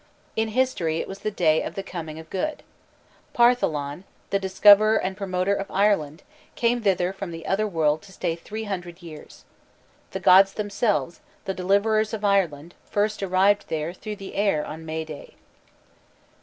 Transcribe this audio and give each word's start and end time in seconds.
In 0.35 0.47
history 0.47 0.97
it 0.97 1.07
was 1.07 1.19
the 1.19 1.29
day 1.29 1.61
of 1.61 1.75
the 1.75 1.83
coming 1.83 2.17
of 2.17 2.31
good. 2.31 2.63
Partholon, 3.35 4.03
the 4.31 4.39
discoverer 4.39 4.95
and 4.95 5.15
promoter 5.15 5.53
of 5.53 5.69
Ireland, 5.69 6.23
came 6.55 6.81
thither 6.81 7.13
from 7.13 7.29
the 7.29 7.45
other 7.45 7.67
world 7.67 8.01
to 8.01 8.11
stay 8.11 8.35
three 8.35 8.63
hundred 8.63 9.03
years. 9.03 9.45
The 10.09 10.19
gods 10.19 10.53
themselves, 10.53 11.19
the 11.45 11.53
deliverers 11.53 12.15
of 12.15 12.25
Ireland, 12.25 12.73
first 12.89 13.21
arrived 13.21 13.67
there 13.67 13.93
"through 13.93 14.15
the 14.15 14.33
air" 14.33 14.65
on 14.65 14.87
May 14.87 15.05
Day. 15.05 15.35